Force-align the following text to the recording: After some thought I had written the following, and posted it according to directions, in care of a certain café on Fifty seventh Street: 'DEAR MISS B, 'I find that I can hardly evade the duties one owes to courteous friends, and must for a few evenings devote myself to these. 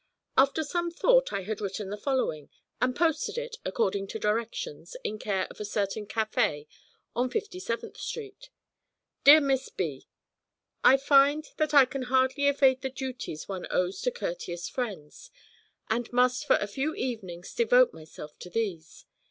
After 0.35 0.63
some 0.63 0.89
thought 0.89 1.31
I 1.31 1.41
had 1.43 1.61
written 1.61 1.91
the 1.91 1.95
following, 1.95 2.49
and 2.81 2.95
posted 2.95 3.37
it 3.37 3.57
according 3.63 4.07
to 4.07 4.17
directions, 4.17 4.95
in 5.03 5.19
care 5.19 5.45
of 5.51 5.59
a 5.59 5.63
certain 5.63 6.07
café 6.07 6.65
on 7.15 7.29
Fifty 7.29 7.59
seventh 7.59 7.97
Street: 7.97 8.49
'DEAR 9.25 9.41
MISS 9.41 9.69
B, 9.69 10.07
'I 10.83 10.97
find 10.97 11.45
that 11.57 11.75
I 11.75 11.85
can 11.85 12.01
hardly 12.09 12.47
evade 12.47 12.81
the 12.81 12.89
duties 12.89 13.47
one 13.47 13.67
owes 13.69 14.01
to 14.01 14.09
courteous 14.09 14.67
friends, 14.67 15.29
and 15.87 16.11
must 16.11 16.47
for 16.47 16.55
a 16.59 16.65
few 16.65 16.95
evenings 16.95 17.53
devote 17.53 17.93
myself 17.93 18.39
to 18.39 18.49
these. 18.49 19.05